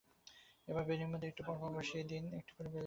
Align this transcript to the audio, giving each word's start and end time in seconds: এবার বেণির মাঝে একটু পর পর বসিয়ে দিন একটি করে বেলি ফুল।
এবার 0.67 0.83
বেণির 0.87 1.09
মাঝে 1.11 1.27
একটু 1.27 1.41
পর 1.47 1.55
পর 1.61 1.69
বসিয়ে 1.77 2.03
দিন 2.11 2.23
একটি 2.39 2.51
করে 2.53 2.63
বেলি 2.65 2.71
ফুল। 2.71 2.79